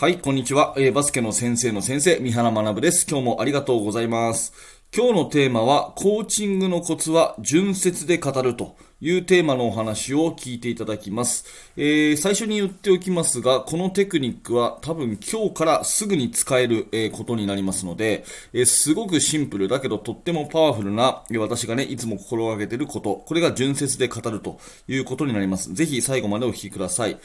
[0.00, 0.72] はい、こんにちは。
[0.78, 3.06] えー、バスケの先生の先生、三原学です。
[3.06, 4.54] 今日もありがとうございます。
[4.96, 11.44] 今日のテーマは、コーチングのコツは純説で語るというテーマのお話を聞いていただきます。
[11.76, 18.24] えー、最初に言っておきますが、このテクニックは多分今日からすぐに使える、えー、ことになりますので、
[18.54, 25.74] えー、すごくシンプルだけどとってもパワフルな、私がね、いつも心がけていること、これが純説で語るということになります。
[25.74, 27.18] ぜひ最後までお聞きください。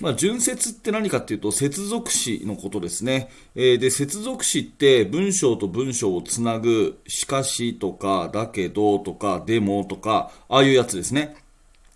[0.00, 3.30] まあ、純接って何かっていうと、接続詞のことですね。
[3.54, 11.36] えー、で、接続詞って文章と文章をつなぐ、しかしとか、だけどとか、でもとか、ああいうやつですね。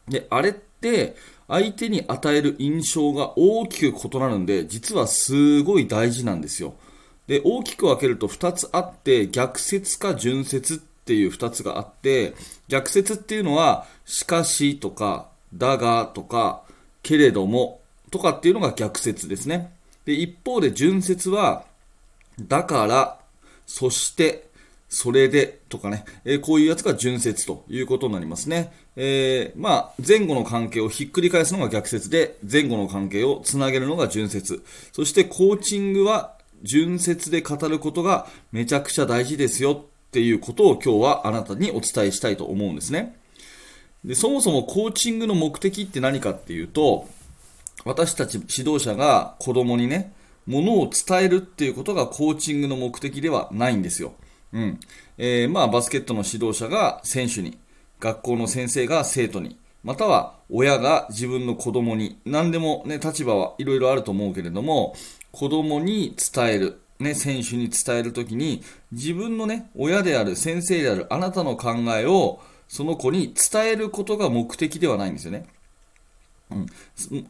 [0.09, 1.16] で、あれって、
[1.48, 6.75] 相手に与える印象が大きく異なるんで、実はすごい大事なんですよ。
[7.27, 12.34] で、大きく分けると2つあって、逆説か純説っていう2つがあって、
[12.69, 16.62] 逆説っていうのは、しかしとか、だがとか、
[17.03, 17.80] けれども
[18.11, 19.73] とかっていうのが逆説ですね。
[20.05, 21.64] で、一方で順説は、
[22.41, 23.19] だから、
[23.67, 24.48] そして、
[24.89, 28.73] それでとかね、えー、こういうやつが順説ということになりますね。
[28.97, 34.62] えー、まあ、前後の関係をひっくり返すのが逆説で、前後の関係をつなげるのが順説。
[34.93, 43.15] そしてコーチングは順説で語ることがめちゃくちゃ大事ですよっていうことを今日はあなたにお伝えしたいと思うんですね。
[44.05, 47.06] で、そもそもコーチングの目的って何かっていうと、
[47.84, 50.12] 私たち指導者が子供にね、
[50.47, 54.15] ものを伝えるっていうことがコーチングの目的ではないんですよ。
[54.53, 54.81] うん。
[55.19, 57.59] えー、まあ、バスケットの指導者が選手に、
[58.01, 64.95] 学校の先生が生徒に、または親が自分の子供に、何でもね、立場はいろいろあると思うけれども、
[65.33, 75.47] 子供に伝える、ね、選手に伝えるときに、自分のね、親である、先生であるあなたの考えを、その子に伝えることが目的ではないんですよね。
[76.50, 76.66] うん、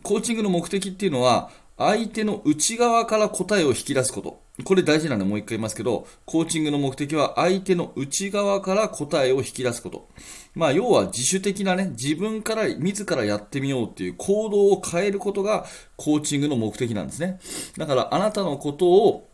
[0.02, 4.40] コーチングの目的っていうのは、相手の内側から答えを引き出すこと。
[4.64, 10.08] これ大事なんでもう一回言いますけど、コーチングの目的は相手の内側から答えを引き出すこと。
[10.56, 17.38] まあ、要は自主的なね、自分から自らやってみようっていう行動を変えることがコーチングの目的なんですね。
[17.76, 19.28] だからあなたのことを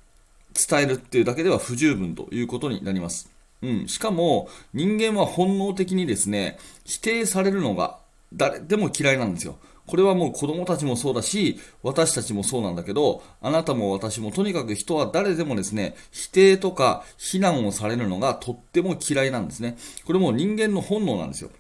[0.55, 3.31] 伝えるっていうだけでは不十分ということになります。
[3.63, 3.89] うん。
[3.89, 7.99] しかも人間は本能的にですね、否定されるのが
[8.35, 9.57] 誰でも嫌いなんですよ。
[9.87, 19.77] これはもう子供たちもそうだし、私たちもそうなんだけど、あなたも私もとにかく人は誰でもですね、否定とか非難をされるのがとっても嫌いなんですね。
[20.05, 21.51] これも人間の本能なんですよ。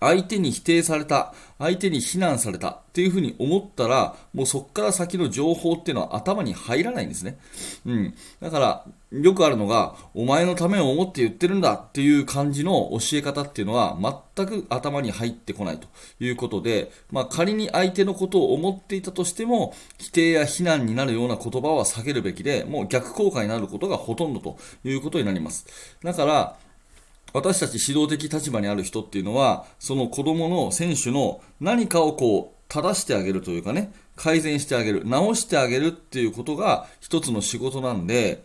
[0.00, 7.38] 相手に否定された、相手に非難されたっていうふうに思ったら、もうそこから先の情報っていうのは頭に入らないんですね。
[7.86, 8.14] うん。
[8.40, 13.96] だから、よくあるのが、お前のためを思って言ってるんだっていう感じの教え方っていうのは、
[14.36, 15.88] 全く頭に入ってこないと
[16.20, 25.66] いうことで、まあ仮に相手のことを思っていたとしても、否定や非難になるような言葉は避けるべきで、もう逆効果になることがほとんどということになります。
[26.02, 26.56] だから、
[27.32, 38.44] 私たち指導的立場にある人っていうのは、その子供の選手の何かをこう、正してあげるというかね、改善してあげる、直してあげるっていうことが一つの仕事なんで、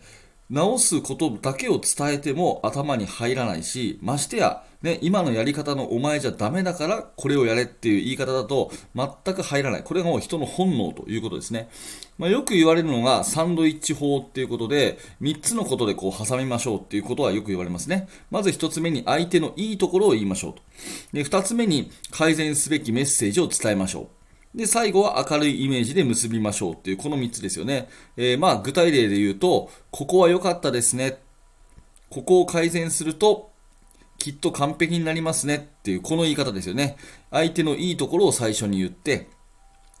[0.50, 9.82] 直すことだけを伝えても頭に入らないし、ましてや、ね、今のやり方のお前じゃダメだからこれをやれっていう言い方だと全く入らない。
[9.82, 11.70] これがもう人の本能ということですね。
[12.18, 18.08] まあ、よく言われるのがサンドイッチ法っていうことで、3つのことでこう挟みましょうっていうことはよく言われますね。
[18.30, 20.60] まず1つ目に相手のいいところを言いましょうと。
[21.14, 24.10] で、2つ目に改善すべきメッセージを伝えましょ
[24.54, 24.58] う。
[24.58, 27.88] で、最後は明るいイメージで結びましょうっていう、この3つですよね。
[28.18, 31.20] えー、まあ、具体例で言うと、ここは良かったですね。
[32.10, 33.53] ここを改善すると、
[34.24, 36.96] きっと完璧になりますねっていう、この言い方ですよね。
[37.30, 39.28] 相手のいいところを最初に言って、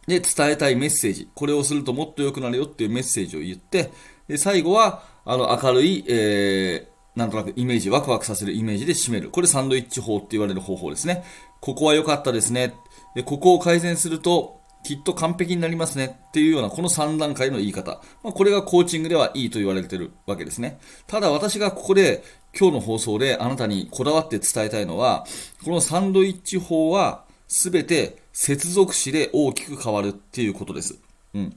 [0.06, 1.28] で、伝えたいメッセージ。
[1.34, 3.92] これをするともっと良くなるよっていうメッセージを言って、
[4.26, 9.28] で、最後は、あの、明るい、えー、なんとなくイメージ、ワクワクさせるイメージで締める。
[9.28, 11.22] これサンドイッチ法って言われる方法ですね。
[11.60, 12.72] ここは良かったですね。
[13.14, 18.02] で、ここを改善すると、きっと完璧になりますねっていうようなこの3段階の言い方。
[18.22, 20.78] まあ、これがコーチングではいいと言われてるわけですね。
[21.06, 22.22] ただ私がここで
[22.58, 25.26] 今日の放送であなたにこだわって伝えたいのは、
[25.64, 30.98] このサンドイッチ法は全て接続詞で大きく変わるっていうことです。
[31.34, 31.56] うん。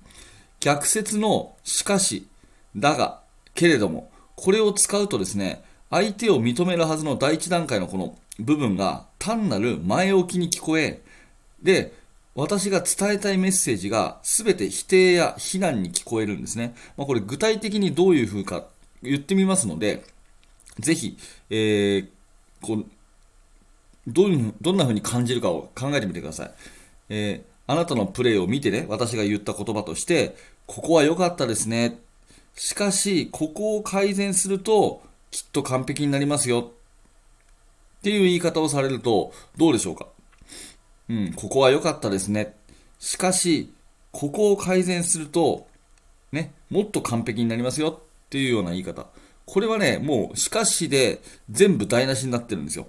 [0.60, 2.28] 逆説のしかし、
[2.76, 3.22] だが、
[3.54, 11.02] けれども、これを使うとですね、相手を認めるはずの第一段階のこの部分が単なる前置きに聞こえ、
[11.62, 11.94] で、
[12.38, 16.76] 私が伝えたいメッセージが全て否定や非難に聞こえるんですね。
[16.96, 18.68] まあ、これ具体的にどういう風か
[19.02, 20.04] 言ってみますので、
[20.80, 21.18] ぜひ、
[21.50, 22.08] えー、
[22.62, 22.86] こう
[24.08, 26.52] どううどんな風に感じるかを考えてみてください。
[27.10, 30.38] えー、あなたのプレイを見てね、私が言った言葉として、
[30.68, 32.00] ここは良かったですね。
[32.56, 35.02] しかし、ここを改善すると、
[35.32, 36.72] きっと完璧になりますよ。
[38.00, 40.08] っていう言い方をされると、どうでしょうか？
[41.10, 42.56] うん、ここは良かったですね。
[43.00, 43.74] しかし、
[44.12, 45.68] ここを改善すると、
[46.32, 49.08] ね、もっと完璧になりますよっていうような言い方。
[49.46, 52.88] これはね、もう、しかしで全部台無しになってるんですよ。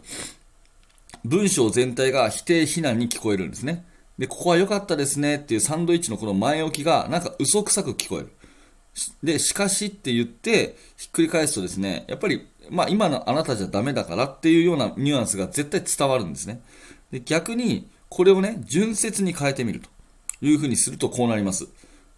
[1.25, 3.85] 文章全体が否定非難に聞こえるんですね。
[4.19, 8.33] で、ここは良かったですねっていうサンドイッチのこの前置きがなんか嘘くさく聞こえる。
[9.23, 16.61] で、しかしって言ってひっくり返すとですね、やっぱり、まあ今のあなたじゃダメだからっていうようなニュアンスが絶対伝わるんですね。
[17.13, 19.89] で、逆にこれをね、純説に変えてみると
[20.41, 21.67] いうふうにするとこうなります。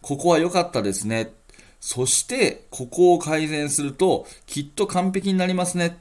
[0.03, 1.33] ここは良かったですね。
[1.81, 5.99] そして、ここを改善すると、きっと完璧になりますね。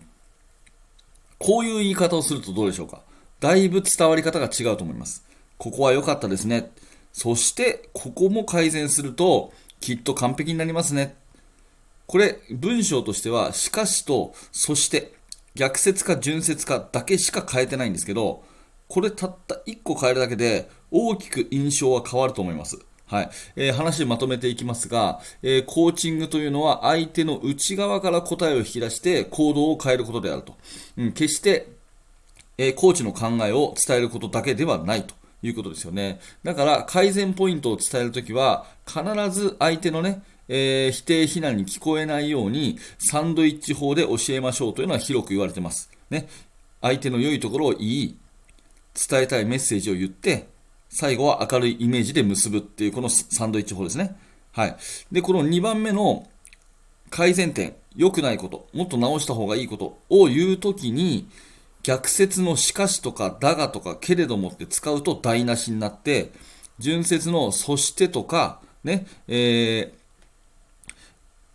[1.38, 3.02] こういう言い方をするとどうでしょうか。
[3.40, 5.26] だいぶ伝わり方が違うと思います。
[5.58, 6.72] ここは良かったですね。
[7.14, 11.16] そして、ここも改善すると、きっと完璧になりますね。
[12.08, 15.14] これ、文章としては、しかしと、そして、
[15.56, 18.44] 逆説か順説かだけしか変えてないんですけど、
[18.90, 22.80] これたった1個変えるだけで、大きく印象は変わると思います。
[23.06, 23.30] はい。
[23.56, 30.56] えー、話まとめていきますが、えー、コーチングというのは相手の内側から答えを引き出して行動を変えることであると。
[30.98, 31.68] うん、決して、
[32.58, 35.14] えー、コーチの考えを伝えることだけではないと
[35.44, 36.20] いうことですよね。
[36.44, 45.92] だから改善ポイントを伝えるときは必ず相手のね、え、否定非難に聞こえないようにサンドイッチ法で教えましょうというのは広く言われてます。
[46.10, 46.28] ね。
[46.82, 48.18] 相手の良いところを言い、
[48.94, 50.48] 伝えたいメッセージを言って、
[50.90, 54.16] 最後は明るいイメージで結ぶっていうこのサンドイッチ法ですね。
[54.52, 54.76] はい。
[55.12, 56.28] で、この2番目の
[57.10, 61.28] 改善点、良くないこと、もっと直した方がいいことを言うときに、
[61.84, 66.32] 逆説のしかしとかだがとかけれどもって使うと台無しになって、
[66.80, 69.92] 純説のそしてとか、ね、えー、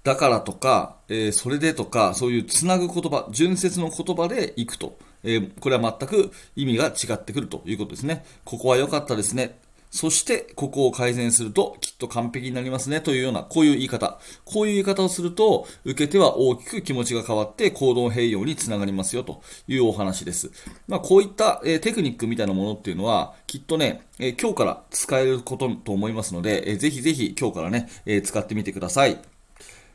[0.03, 4.97] だからとか、えー、それでとか、そういうつなぐ言葉、純説の言葉でいくと。
[5.25, 8.25] えー、これは全く意味が違ってくるということですね。
[8.45, 9.59] ここは良かったですね。
[9.95, 14.19] そして、ここを改善すると、きっと完璧になりますね、というような、こういう言い方。
[14.45, 20.51] こういう言い方をすると、受け手は大きく気持ちが変わって、行動併用につながりますよ、というお話です。
[20.89, 29.21] まあ、こういった、えー、テクニックみたいなものっていうのは、きっとね、えー、今日から使えることと思いますので、えー、ぜひぜひ今日からね、え使ってみてください。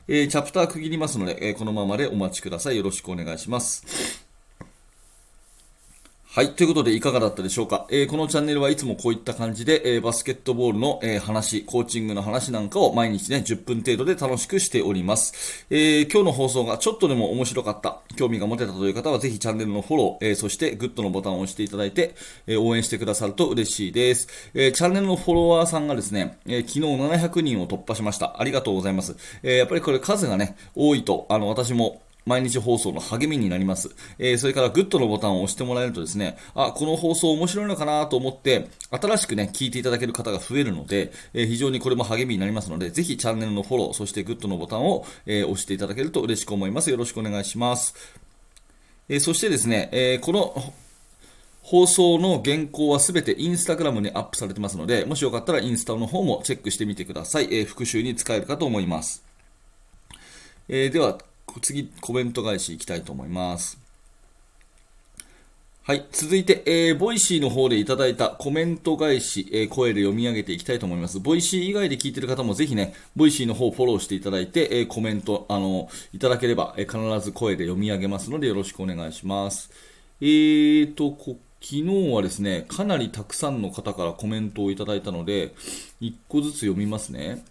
[0.07, 2.77] えチャプター区切りますので、えこのままでお待ちください。
[2.77, 4.28] よろしくお願いします。
[6.39, 6.53] はい。
[6.53, 7.85] ということで、いかがだったでしょうか？
[7.89, 15.65] えー、このチャンネルはいつもこういった感じで、えー、バスケットボールの、えー、話、コーチングの話なんかを毎日ね、10分程度で楽しくしております。
[15.69, 22.15] え今日の放送がちょっとでも面白かった、興味が持てたという方は、ぜひチャンネルのフォロー、えそしてグッドのボタンを押していただいて、
[22.47, 24.29] え応援してくださると嬉しいです。
[24.53, 28.39] えチャンネルのフォロワーさんがですね、え昨日700人を突破しました。
[28.39, 29.17] ありがとうございます。
[29.43, 33.95] えやっぱりこれ数がね、多いと、あの、私も、毎日放送の励みになります。
[34.17, 46.89] えー、それからグッドのボタンを押してもらえるとですね、あ、この放送面白いのかなと思って、新しくね、聞いていただける方が増えるので、えー、非常にこれも励みになりますので、ぜひチャンネルのフォロー、そしてグッドのボタンを、えー、押していただけると嬉しく思います。
[46.89, 47.95] よろしくお願いします。
[49.09, 50.73] えそしてですね、えこの
[51.63, 57.47] 放送の原稿はすべてインスタグラムにアップされてますので、もしよかったらインスタの方もチェックしてみてください。
[57.51, 59.23] え復習に使えるかと思います。
[60.67, 61.17] えでは、
[61.59, 63.79] 次、コメント返しいきたいと思います。
[65.89, 66.05] はい。
[66.11, 71.19] 続いて、えー、ボイシーの方でいただいたコメント返し、えー、声で読み上げていきたいと思います。
[71.19, 79.71] ボイシー以外で聞いてる方もぜひね、ボイシーの方フォローしていただいて、えー、コメント、あの、いただければ、え必ず声で読み上げますのでよろしくお願いします。
[80.21, 85.53] えーと、こ昨日はですね、かなりたくさんの方からコメントをいただいたので、
[86.01, 87.43] 1個ずつ読みますね。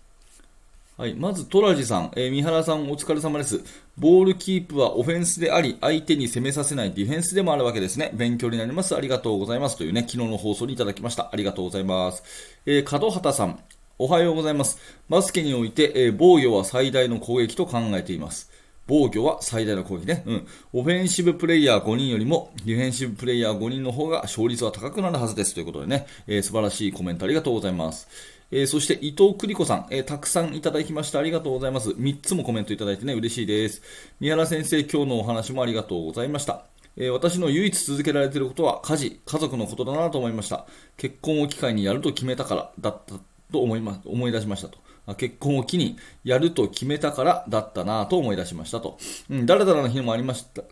[0.98, 3.62] はい、まず、トラジさん、えー、三原さんお疲れ様です。
[3.96, 8.10] ボールキープはオフェンスであり、相手に攻めさせないディフェンスでもあるわけですね。
[8.14, 8.96] 勉強になります。
[8.96, 9.76] ありがとうございます。
[9.76, 11.30] というね、昨日の放送にいただきました。
[11.32, 12.24] ありがとうございます。
[12.66, 13.60] えー、門畑さん、
[13.96, 14.80] おはようございます。
[15.08, 18.50] バスケにおいて、えー、防御は最大の攻撃と考えています。
[18.88, 20.24] 防御は最大の攻撃ね。
[20.26, 20.46] うん。
[20.72, 25.54] オフェンシブプレイヤー5人よりも、ディフェンシブプレイヤー5人の方が勝率は高くなるはずです。
[25.54, 28.08] ということでね、えー、素晴らしいコメントありがとうございます。
[28.50, 31.18] えー、そして伊藤栗子さん、えー、たくさんいただきました。
[31.18, 31.90] ありがとうございます。
[31.90, 33.82] 3つもコメントいただいてね、嬉しいです。
[34.20, 36.64] 三原先生、今日のお話もありがとうございました。
[36.96, 40.66] えー、私の唯一続けられていることは家事、家族のことだなと思いました。
[40.96, 43.14] 結婚を機会にやると決めたからだった
[43.52, 44.78] と思いま思い出しましたと。
[45.14, 48.98] 結婚を機にやると決めたからだったなと思い出しましたと。
[49.30, 50.62] うん、だらだらの日もありました。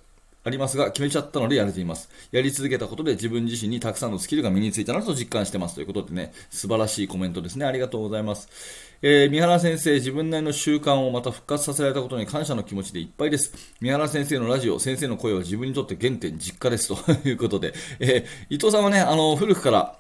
[0.47, 2.09] ありますが、決めちゃったのでやれています。
[2.31, 5.75] やり続けたことで自分自身にたくさんのスキルが身についたなと実感してます。
[5.75, 7.67] ということでね、素晴らしいコメントですね。
[7.67, 8.49] ありがとうございます。
[9.03, 13.53] えー、三原先生、自分なりの習慣をまた復活させられたことに感謝の気持ちでいっぱいです。
[13.81, 19.99] 三原先生のラジオ、先生の声は自分にとって原点実家ですということで、えー、伊藤さんはね、あの、古くから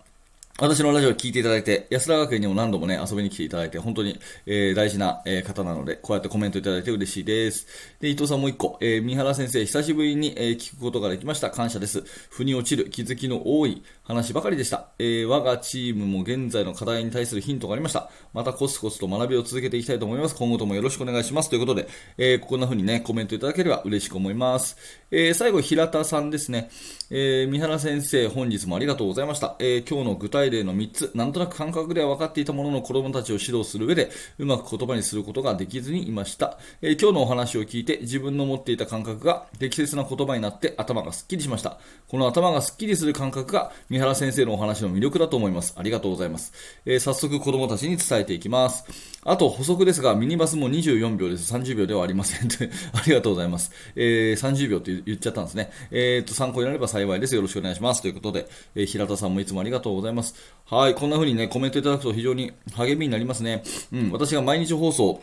[0.58, 7.66] 私のラジオを聞いていただいて、安田学園にも何度もね、遊びに来ていただいて、本当に、えー、大事な、えー、方なので、こうやってコメントいただいて嬉しいです。
[8.00, 11.50] で、伊藤さんもう一個、えー、三原先生、久しぶりに、えー、聞くことができました。
[11.50, 12.04] 感謝です。
[12.30, 14.86] 腑に落ちる気づきの多い話ばかりでした。
[15.00, 18.08] えー、我がチームも現在の課題に対するヒントがありました。
[18.32, 20.36] またコツコツと学びを続けていきたいと思います。
[20.36, 21.50] 今後ともよろしくお願いします。
[21.50, 24.76] ということで、えー、こんな風にね、コメントいただければ嬉しく思います。
[25.10, 26.70] えー、最後、平田さんですね。
[27.10, 29.56] えー、三原先生、本日もありがとうございました。
[29.58, 36.58] えー、今日の具体例の3つ、なんとなく感覚では分かっていたものの子供たちを指導する上で、うまく言葉にすることができずにいました。
[36.80, 41.78] えー、今日のお話を聞いて、自分の持っていた感覚が適切な言葉になって頭がすっきりしました。
[42.08, 45.74] この頭がすっきりする感覚が、三原先生のお話の魅力だと思います。
[45.76, 46.52] ありがとうございます。
[46.84, 48.84] えー、早速子供たちに伝えていきます。
[49.24, 51.52] あと補足ですが、ミニバスも24秒です。
[51.54, 52.48] 30秒ではありません。
[52.92, 53.72] ありがとうございます。
[53.94, 55.70] えー、30秒って言っちゃったんですね。
[55.90, 57.34] えー、っと、参考になれば幸いです。
[57.34, 58.02] よろしくお願いします。
[58.02, 60.34] ということで、えー、平田さんもいつもありがとうございます。
[60.66, 63.62] はい、こんな風にね、コメントいただくと非常に励みになりますね。
[63.94, 65.22] うん、私が毎日放送、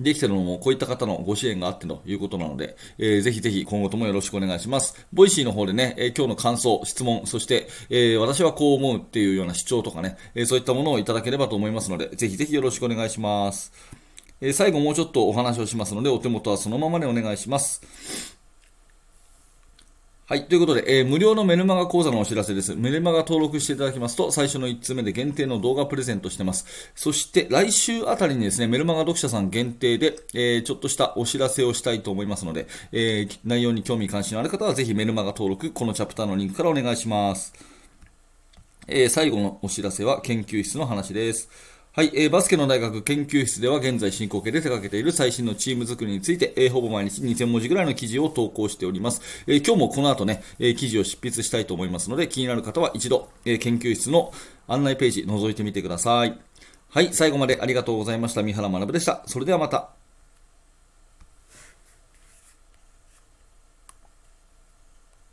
[0.00, 5.06] できてるのもこういった方のご支援があってということなので、えー、ぜひぜひ今後ともよろしくお願いします。
[5.12, 13.72] ボイシーの方でね、えー、今日の感想、質問、そして、えー、私はこう思うっていうような主張とかね、えそういったものをいただければと思いますので、ぜひぜひよろしくお願いします。
[14.40, 18.39] え最後もうちょっとお話をしますので、お手元はそのままでお願いします。
[20.30, 20.44] はい。
[20.44, 22.76] ということで、えー、無料のメルマガ講座のお知らせです。
[22.76, 26.92] メルマガ登録していただきますと、最初の1つ目で限定の動画プレゼントしてます。
[26.94, 37.52] そして、来週あたりにですね、メルマガ読者さん限定で、えー、ちょっとしたお知らせをしたいと思いますので、えー、内容に興味関心のある方は、ぜひメルマガ登録、このチャプターのリンクからお願いします。
[38.86, 41.48] え、最後のお知らせは、研究室の話です。
[41.92, 49.20] はい、えー、バスケの大学研究室では現在進行形で手掛けている最新のチーム作りについて、えー、ほぼ毎日2000文字ぐらいの記事を投稿しております。
[49.48, 54.32] えー、今日もこの後ね、えー、記事を執筆したいと思いますので、気になる方は一度、えー、研究室の
[54.68, 56.38] 案内ページ覗いてみてください。
[56.90, 58.44] はい、最後までありがとうございました。
[58.44, 59.24] 三原学でした。
[59.26, 59.99] それではまた。